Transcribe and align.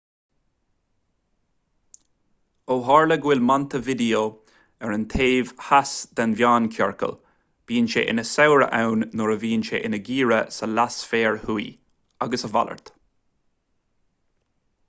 ó 2.75 2.77
tharla 2.87 3.17
go 3.25 3.29
bhfuil 3.33 3.43
montevideo 3.49 4.21
ar 4.87 4.95
an 4.95 5.03
taobh 5.15 5.51
theas 5.67 5.93
den 6.21 6.33
meánchiorcal 6.41 7.13
bíonn 7.73 7.91
sé 7.97 8.05
ina 8.15 8.25
shamhradh 8.31 8.75
ann 8.79 9.05
nuair 9.21 9.35
a 9.37 9.37
bhíonn 9.45 9.67
sé 9.71 9.83
ina 9.93 10.01
gheimhreadh 10.11 10.53
sa 10.59 10.71
leathsféar 10.75 11.39
thuaidh 11.45 11.79
agus 12.27 12.49
a 12.51 12.55
mhalairt 12.57 12.91